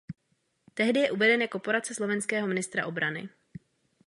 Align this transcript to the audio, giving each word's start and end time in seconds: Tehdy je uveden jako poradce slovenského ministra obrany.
Tehdy 0.73 0.99
je 0.99 1.11
uveden 1.11 1.41
jako 1.41 1.59
poradce 1.59 1.93
slovenského 1.93 2.47
ministra 2.47 2.85
obrany. 2.87 3.29